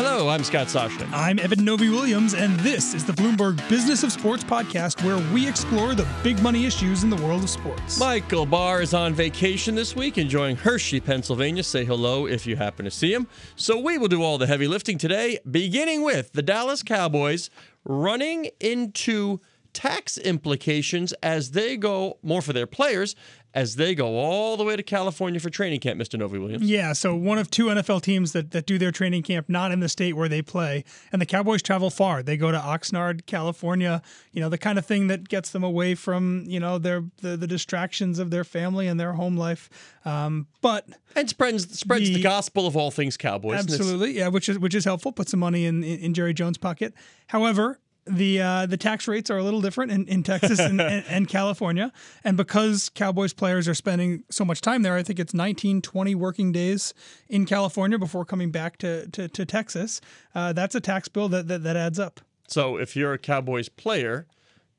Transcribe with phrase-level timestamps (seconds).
[0.00, 1.10] Hello, I'm Scott Soshnick.
[1.12, 5.96] I'm Eben Novy-Williams, and this is the Bloomberg Business of Sports podcast, where we explore
[5.96, 7.98] the big money issues in the world of sports.
[7.98, 11.64] Michael Barr is on vacation this week, enjoying Hershey, Pennsylvania.
[11.64, 13.26] Say hello if you happen to see him.
[13.56, 17.50] So we will do all the heavy lifting today, beginning with the Dallas Cowboys
[17.84, 19.40] running into
[19.78, 23.14] tax implications as they go more for their players
[23.54, 26.18] as they go all the way to California for training camp, Mr.
[26.18, 26.68] Novy-Williams.
[26.68, 29.78] Yeah, so one of two NFL teams that, that do their training camp not in
[29.78, 30.84] the state where they play.
[31.12, 32.24] And the Cowboys travel far.
[32.24, 34.02] They go to Oxnard, California,
[34.32, 37.36] you know, the kind of thing that gets them away from, you know, their the,
[37.36, 39.70] the distractions of their family and their home life.
[40.04, 43.60] Um, but and spreads spreads the, the, gospel of all things Cowboys.
[43.60, 45.12] Absolutely, yeah, which is which is helpful.
[45.12, 46.94] Put some money in, in, in Jerry Jones' pocket.
[47.28, 51.04] However, the uh, the tax rates are a little different in, in Texas and, and,
[51.08, 51.92] and, California.
[52.24, 56.14] And because Cowboys players are spending so much time there, I think it's 19, 20
[56.14, 56.94] working days
[57.28, 60.00] in California before coming back to, to, to Texas.
[60.34, 62.20] Uh, that's a tax bill that, that, that adds up.
[62.48, 64.26] So if you're a Cowboys player,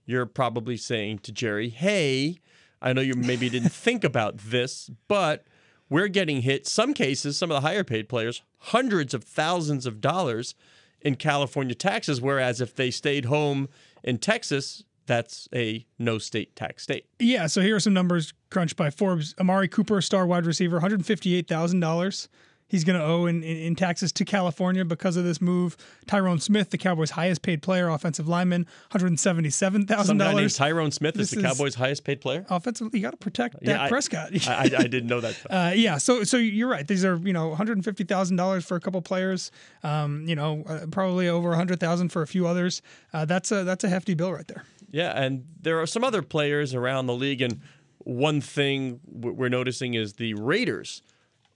[0.05, 2.39] you're probably saying to Jerry, hey,
[2.81, 5.45] I know you maybe didn't think about this, but
[5.89, 10.01] we're getting hit, some cases, some of the higher paid players, hundreds of thousands of
[10.01, 10.55] dollars
[11.01, 13.69] in California taxes, whereas if they stayed home
[14.03, 17.05] in Texas, that's a no state tax state.
[17.19, 19.33] Yeah, so here are some numbers crunched by Forbes.
[19.39, 22.27] Amari Cooper, star wide receiver, $158,000
[22.69, 25.75] he's going to owe in, in, in, taxes to California because of this move.
[26.07, 30.05] Tyron Smith, the Cowboys' highest paid player, offensive lineman, $177,000.
[30.05, 32.45] Some guy named Tyron Smith this is the Cowboys' highest paid player?
[32.49, 34.47] Offensive, you got to protect yeah, Dak I, Prescott.
[34.47, 35.35] I, I, didn't know that.
[35.49, 36.87] uh, yeah, so so you're right.
[36.87, 39.51] These are, you know, $150,000 for a couple players,
[39.83, 42.81] um, you know, uh, probably over 100000 for a few others.
[43.11, 44.63] Uh, that's, a, that's a hefty bill right there.
[44.91, 47.61] Yeah, and there are some other players around the league, and
[47.99, 51.01] one thing we're noticing is the Raiders–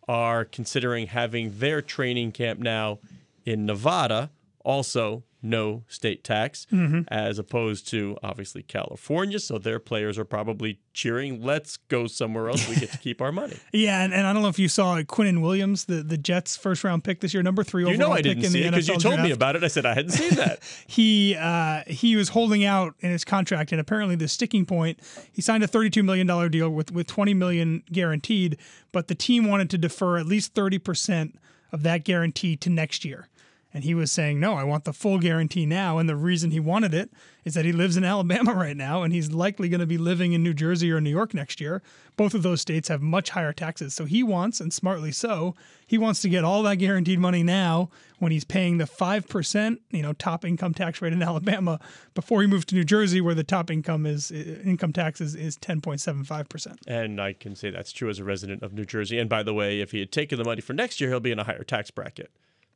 [0.07, 2.99] are considering having their training camp now
[3.45, 4.31] in Nevada,
[4.63, 7.01] also no state tax, mm-hmm.
[7.09, 9.39] as opposed to obviously California.
[9.39, 12.67] So their players are probably cheering, let's go somewhere else.
[12.67, 13.57] We get to keep our money.
[13.73, 16.83] yeah, and, and I don't know if you saw Quinnen Williams, the, the Jets' first
[16.83, 18.71] round pick this year, number three overall you know I didn't pick see in the
[18.71, 19.27] because you told draft.
[19.27, 19.63] me about it.
[19.63, 20.59] I said I hadn't seen that.
[20.87, 24.99] he uh, he was holding out in his contract, and apparently the sticking point,
[25.31, 28.57] he signed a $32 million deal with, with 20 million guaranteed,
[28.91, 31.33] but the team wanted to defer at least 30%
[31.71, 33.27] of that guarantee to next year.
[33.73, 35.97] And he was saying, no, I want the full guarantee now.
[35.97, 37.09] And the reason he wanted it
[37.43, 40.33] is that he lives in Alabama right now, and he's likely going to be living
[40.33, 41.81] in New Jersey or New York next year.
[42.15, 43.95] Both of those states have much higher taxes.
[43.95, 45.55] So he wants, and smartly so,
[45.87, 47.89] he wants to get all that guaranteed money now
[48.19, 51.79] when he's paying the 5%, you know, top income tax rate in Alabama
[52.13, 55.57] before he moves to New Jersey, where the top income is income tax is, is
[55.57, 56.77] 10.75%.
[56.87, 59.17] And I can say that's true as a resident of New Jersey.
[59.17, 61.31] And by the way, if he had taken the money for next year, he'll be
[61.31, 62.31] in a higher tax bracket.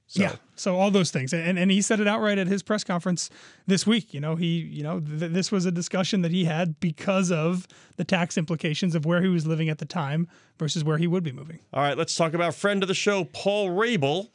[0.09, 0.21] So.
[0.21, 0.35] Yeah.
[0.55, 3.29] So all those things, and and he said it outright at his press conference
[3.67, 4.13] this week.
[4.13, 7.67] You know, he you know th- this was a discussion that he had because of
[7.97, 11.23] the tax implications of where he was living at the time versus where he would
[11.23, 11.59] be moving.
[11.73, 14.29] All right, let's talk about friend of the show, Paul Rabil.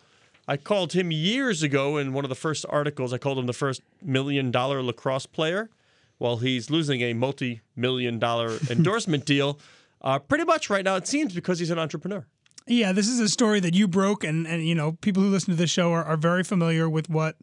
[0.47, 3.13] I called him years ago in one of the first articles.
[3.15, 5.71] I called him the first million dollar lacrosse player.
[6.19, 9.59] While he's losing a multi million dollar endorsement deal.
[10.03, 12.27] Uh, pretty much right now, it seems because he's an entrepreneur.
[12.67, 15.51] Yeah, this is a story that you broke, and, and you know, people who listen
[15.51, 17.37] to this show are, are very familiar with what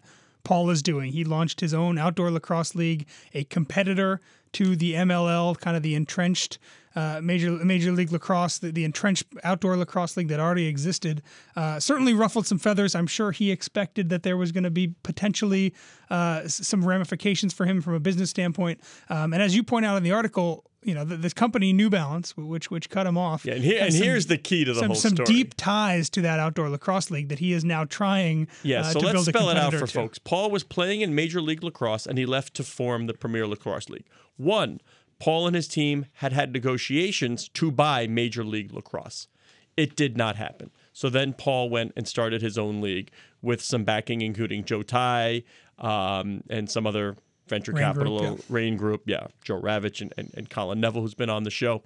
[0.44, 1.12] Paul is doing.
[1.12, 4.22] He launched his own outdoor lacrosse league, a competitor
[4.53, 6.58] to the MLL, kind of the entrenched
[6.96, 11.22] uh, major Major League Lacrosse, the, the, entrenched outdoor lacrosse league that already existed.
[11.56, 12.96] Uh, certainly ruffled some feathers.
[12.96, 15.74] I'm sure he expected that there was going to be potentially
[16.09, 18.81] uh, some ramifications for him from a business standpoint.
[19.09, 22.38] Um, and as you point out in the article, you know, this company New Balance,
[22.38, 23.45] which which cut him off.
[23.45, 25.25] Yeah, and, here, and some, here's the key to the some, whole some story.
[25.25, 28.47] deep ties to that outdoor lacrosse league that he is now trying.
[28.63, 29.88] Yeah, uh, so let's spell it out for to.
[29.88, 30.19] folks.
[30.19, 33.90] Paul was playing in Major League Lacrosse, and he left to form the Premier Lacrosse
[33.90, 34.07] League.
[34.38, 34.79] One,
[35.19, 39.28] Paul and his team had had negotiations to buy Major League Lacrosse.
[39.75, 40.72] It did not happen.
[40.94, 43.11] So then Paul went and started his own league
[43.41, 45.43] with some backing, including Joe Tsai
[45.78, 47.16] um, and some other
[47.49, 48.46] venture Raine capital, Group, yeah.
[48.49, 51.84] Raine Group, yeah, Joe Ravitch and, and, and Colin Neville, who's been on the show.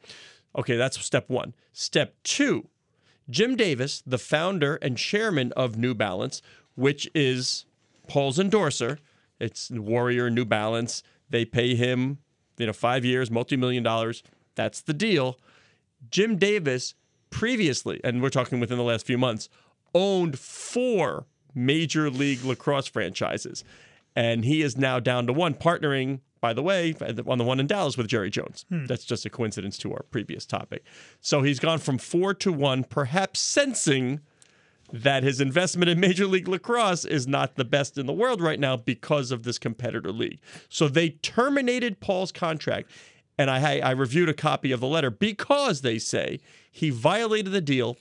[0.57, 1.54] Okay, that's step one.
[1.71, 2.68] Step two,
[3.30, 6.42] Jim Davis, the founder and chairman of New Balance,
[6.75, 7.65] which is
[8.07, 9.00] Paul's endorser.
[9.39, 11.04] It's Warrior New Balance.
[11.30, 12.19] They pay him,
[12.57, 14.24] you know, five years, multi-million dollars.
[14.56, 15.39] That's the deal.
[16.12, 16.94] Jim Davis
[17.30, 19.50] previously, and we're talking within the last few months,
[19.95, 21.25] owned four
[21.56, 23.63] major league lacrosse franchises
[24.15, 26.94] and he is now down to one, partnering, by the way,
[27.25, 28.65] on the one in Dallas with Jerry Jones.
[28.69, 28.86] Hmm.
[28.86, 30.83] That's just a coincidence to our previous topic.
[31.21, 34.19] So he's gone from four to one, perhaps sensing
[34.92, 38.60] that his investment in Major League Lacrosse is not the best in the world right
[38.60, 40.39] now because of this competitor league.
[40.69, 42.92] So they terminated Paul's contract.
[43.38, 46.39] And I, I reviewed a copy of the letter because they say
[46.71, 47.98] he violated the deal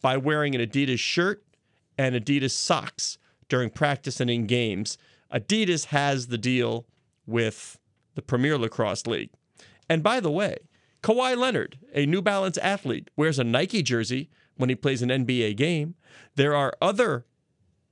[0.00, 1.44] by wearing an Adidas shirt
[1.96, 3.18] and Adidas socks
[3.48, 4.98] during practice and in games.
[5.32, 6.86] Adidas has the deal
[7.26, 7.78] with
[8.14, 9.30] the Premier Lacrosse League.
[9.88, 10.58] And by the way,
[11.02, 15.56] Kawhi Leonard, a New Balance athlete, wears a Nike jersey when he plays an NBA
[15.56, 15.94] game.
[16.36, 17.26] There are other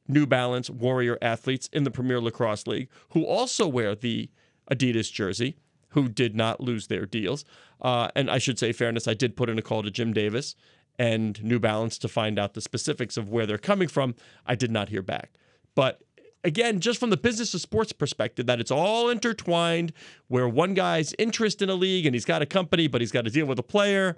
[0.07, 4.31] New Balance Warrior athletes in the Premier Lacrosse League who also wear the
[4.71, 5.57] Adidas jersey,
[5.91, 7.45] who did not lose their deals.
[7.81, 10.55] Uh, and I should say, fairness, I did put in a call to Jim Davis
[10.99, 14.15] and New Balance to find out the specifics of where they're coming from.
[14.47, 15.33] I did not hear back.
[15.75, 16.03] But
[16.45, 19.93] again, just from the business of sports perspective, that it's all intertwined,
[20.29, 23.25] where one guy's interest in a league and he's got a company, but he's got
[23.25, 24.17] to deal with a player.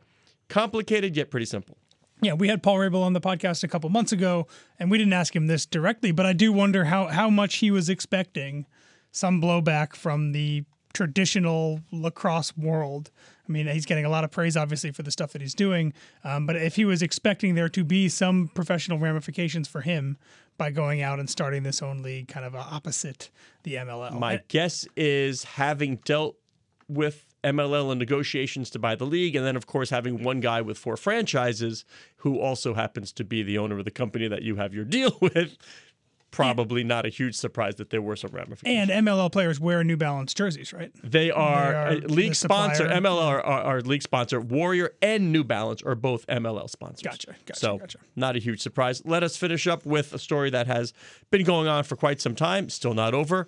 [0.48, 1.78] Complicated, yet pretty simple.
[2.20, 4.46] Yeah, we had Paul Rabil on the podcast a couple months ago,
[4.78, 7.72] and we didn't ask him this directly, but I do wonder how how much he
[7.72, 8.66] was expecting
[9.10, 13.10] some blowback from the traditional lacrosse world.
[13.48, 15.92] I mean, he's getting a lot of praise, obviously, for the stuff that he's doing.
[16.24, 20.16] Um, but if he was expecting there to be some professional ramifications for him
[20.58, 23.30] by going out and starting this own league, kind of opposite
[23.64, 24.18] the MLL.
[24.18, 26.36] My guess is having dealt
[26.88, 30.60] with MLL and negotiations to buy the league, and then of course having one guy
[30.60, 31.84] with four franchises
[32.18, 35.16] who also happens to be the owner of the company that you have your deal
[35.20, 35.56] with.
[36.32, 38.90] Probably not a huge surprise that there were some ramifications.
[38.90, 40.90] And MLL players wear New Balance jerseys, right?
[41.04, 42.84] They are, are league the sponsor.
[42.84, 43.00] supplier.
[43.00, 44.40] MLL are, are, are league sponsor.
[44.40, 47.02] Warrior and New Balance are both MLL sponsors.
[47.02, 47.98] Gotcha, gotcha, so gotcha.
[48.16, 49.02] not a huge surprise.
[49.04, 50.92] Let us finish up with a story that has
[51.30, 52.68] been going on for quite some time.
[52.70, 53.46] Still not over.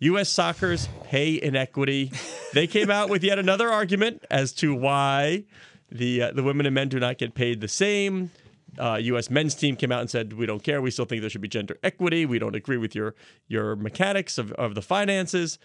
[0.00, 0.28] U.S.
[0.28, 2.12] Soccer's pay inequity.
[2.52, 5.44] they came out with yet another argument as to why
[5.90, 8.30] the uh, the women and men do not get paid the same.
[8.78, 9.30] Uh, U.S.
[9.30, 10.82] men's team came out and said, "We don't care.
[10.82, 12.26] We still think there should be gender equity.
[12.26, 13.14] We don't agree with your
[13.48, 15.58] your mechanics of, of the finances."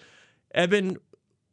[0.54, 0.98] Eben,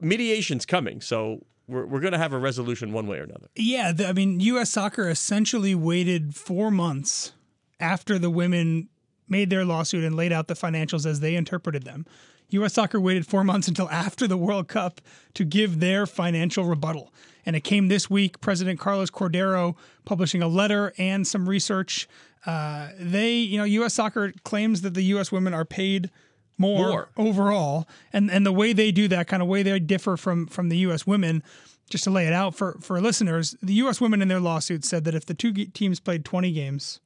[0.00, 3.48] mediation's coming, so we're, we're going to have a resolution one way or another.
[3.54, 4.70] Yeah, the, I mean, U.S.
[4.70, 7.32] Soccer essentially waited four months
[7.78, 8.88] after the women
[9.28, 12.06] made their lawsuit and laid out the financials as they interpreted them.
[12.50, 12.74] U.S.
[12.74, 15.00] Soccer waited four months until after the World Cup
[15.34, 17.12] to give their financial rebuttal.
[17.48, 18.42] And it came this week.
[18.42, 19.74] President Carlos Cordeiro
[20.04, 22.06] publishing a letter and some research.
[22.44, 23.94] Uh, they, you know, U.S.
[23.94, 25.32] Soccer claims that the U.S.
[25.32, 26.10] women are paid
[26.58, 27.08] more, More.
[27.16, 30.68] overall, and and the way they do that, kind of way they differ from from
[30.68, 31.06] the U.S.
[31.06, 31.42] women.
[31.88, 33.98] Just to lay it out for for listeners, the U.S.
[33.98, 37.00] women in their lawsuit said that if the two teams played 20 games,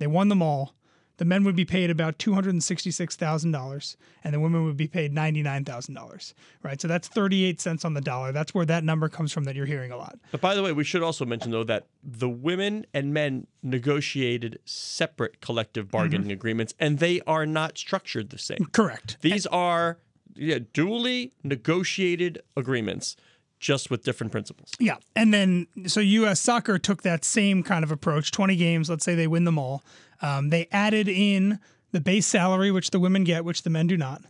[0.00, 0.74] they won them all.
[1.18, 4.64] The men would be paid about two hundred and sixty-six thousand dollars, and the women
[4.64, 6.34] would be paid ninety-nine thousand dollars.
[6.62, 8.32] Right, so that's thirty-eight cents on the dollar.
[8.32, 10.18] That's where that number comes from that you're hearing a lot.
[10.32, 14.60] But by the way, we should also mention though that the women and men negotiated
[14.64, 15.96] separate collective mm-hmm.
[15.96, 18.68] bargaining agreements, and they are not structured the same.
[18.72, 19.18] Correct.
[19.20, 19.98] These are
[20.34, 23.16] yeah, duly negotiated agreements,
[23.58, 24.70] just with different principles.
[24.78, 24.96] Yeah.
[25.16, 26.40] And then, so U.S.
[26.40, 29.82] soccer took that same kind of approach 20 games, let's say they win them all.
[30.22, 31.58] Um, they added in
[31.92, 34.22] the base salary, which the women get, which the men do not.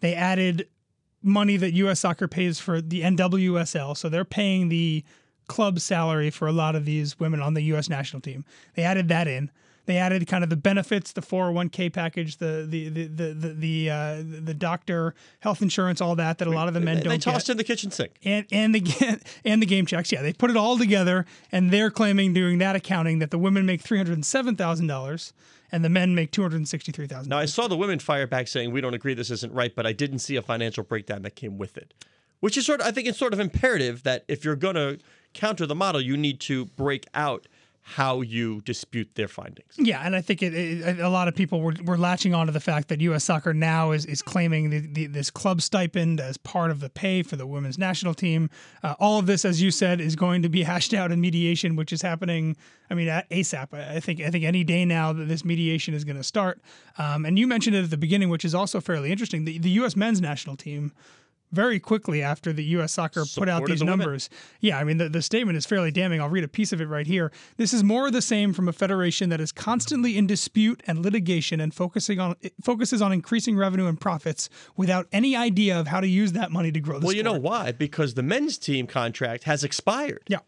[0.00, 0.68] They added
[1.22, 2.00] money that U.S.
[2.00, 3.96] soccer pays for the NWSL.
[3.96, 5.04] So they're paying the
[5.48, 7.88] club salary for a lot of these women on the U.S.
[7.88, 8.44] national team.
[8.74, 9.50] They added that in.
[9.86, 13.90] They added kind of the benefits, the 401k package, the the the the the the,
[13.90, 17.10] uh, the doctor health insurance, all that that a lot of the men They, don't
[17.10, 18.12] they get tossed in the kitchen sink.
[18.24, 20.12] and and the and the game checks.
[20.12, 23.64] Yeah, they put it all together, and they're claiming doing that accounting that the women
[23.64, 25.32] make three hundred seven thousand dollars
[25.72, 27.30] and the men make two hundred sixty three thousand.
[27.30, 29.86] Now, I saw the women fire back saying, We don't agree, this isn't right, but
[29.86, 31.94] I didn't see a financial breakdown that came with it.
[32.40, 34.98] Which is sort of, I think it's sort of imperative that if you're going to
[35.32, 37.46] counter the model, you need to break out
[37.88, 39.72] how you dispute their findings.
[39.78, 42.52] Yeah, and I think it, it, a lot of people were, were latching on to
[42.52, 43.22] the fact that U.S.
[43.22, 47.22] Soccer now is, is claiming the, the, this club stipend as part of the pay
[47.22, 48.50] for the women's national team.
[48.82, 51.76] Uh, all of this, as you said, is going to be hashed out in mediation,
[51.76, 52.56] which is happening.
[52.90, 53.72] I mean, at ASAP.
[53.72, 56.60] I I think I think any day now that this mediation is going to start.
[56.98, 59.44] Um, and you mentioned it at the beginning, which is also fairly interesting.
[59.44, 59.94] The, the U.S.
[59.94, 60.92] men's national team.
[61.52, 62.92] Very quickly after the U.S.
[62.92, 64.00] Soccer put out these the women.
[64.00, 64.28] numbers,
[64.60, 66.20] yeah, I mean, the, the statement is fairly damning.
[66.20, 67.30] I'll read a piece of it right here.
[67.56, 70.98] This is more of the same from a federation that is constantly in dispute and
[70.98, 76.00] litigation and focusing on focuses on increasing revenue and profits without any idea of how
[76.00, 77.72] to use that money to grow the Well, you know why?
[77.72, 80.22] Because the men's team contract has expired.
[80.28, 80.40] Yeah.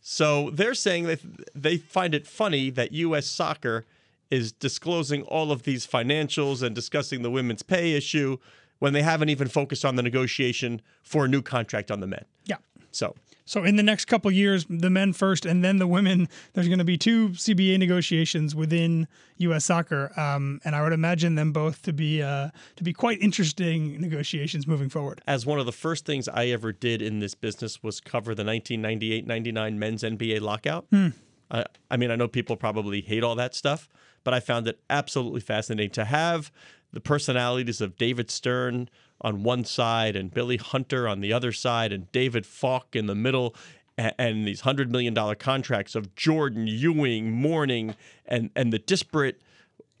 [0.00, 1.20] So they're saying that
[1.54, 3.26] they find it funny that U.S.
[3.26, 3.84] soccer
[4.30, 8.38] is disclosing all of these financials and discussing the women's pay issue
[8.78, 12.24] when they haven't even focused on the negotiation for a new contract on the men.
[12.44, 12.56] Yeah.
[12.92, 13.14] So
[13.44, 16.28] So in the next couple years, the men first and then the women.
[16.54, 19.06] There's going to be two CBA negotiations within
[19.38, 19.64] U.S.
[19.66, 24.00] Soccer, um, and I would imagine them both to be uh, to be quite interesting
[24.00, 25.20] negotiations moving forward.
[25.26, 28.44] As one of the first things I ever did in this business was cover the
[28.44, 30.86] 1998-99 men's NBA lockout.
[31.50, 33.88] I, I mean, I know people probably hate all that stuff,
[34.24, 36.50] but I found it absolutely fascinating to have
[36.96, 38.88] the personalities of David Stern
[39.20, 43.14] on one side and Billy Hunter on the other side and David Falk in the
[43.14, 43.54] middle
[43.98, 49.42] and, and these $100 million contracts of Jordan, Ewing, Mourning, and, and the disparate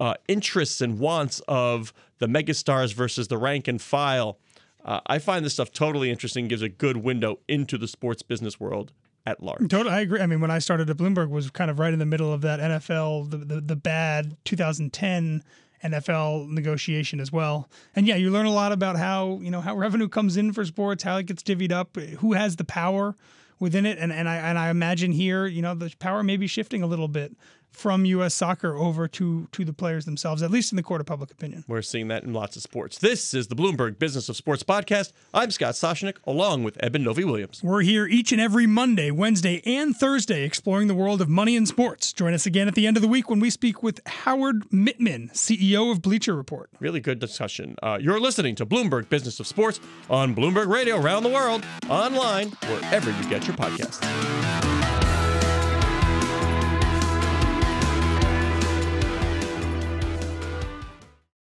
[0.00, 4.38] uh, interests and wants of the megastars versus the rank and file.
[4.82, 8.58] Uh, I find this stuff totally interesting, gives a good window into the sports business
[8.58, 8.90] world
[9.26, 9.68] at large.
[9.68, 10.20] Totally, I agree.
[10.20, 12.40] I mean, when I started at Bloomberg, was kind of right in the middle of
[12.40, 15.42] that NFL, the the, the bad 2010
[15.86, 17.68] NFL negotiation as well.
[17.94, 20.64] And yeah, you learn a lot about how you know how revenue comes in for
[20.64, 23.16] sports, how it gets divvied up, who has the power
[23.58, 26.46] within it, and and I and I imagine here, you know, the power may be
[26.46, 27.36] shifting a little bit
[27.76, 28.34] from U.S.
[28.34, 31.64] soccer over to to the players themselves, at least in the court of public opinion.
[31.68, 32.98] We're seeing that in lots of sports.
[32.98, 35.12] This is the Bloomberg Business of Sports podcast.
[35.34, 37.62] I'm Scott Soshnick, along with Eben Novy-Williams.
[37.62, 41.68] We're here each and every Monday, Wednesday, and Thursday exploring the world of money and
[41.68, 42.12] sports.
[42.14, 45.30] Join us again at the end of the week when we speak with Howard Mittman,
[45.32, 46.70] CEO of Bleacher Report.
[46.80, 47.76] Really good discussion.
[47.82, 52.48] Uh, you're listening to Bloomberg Business of Sports on Bloomberg Radio around the world, online,
[52.68, 54.75] wherever you get your podcasts.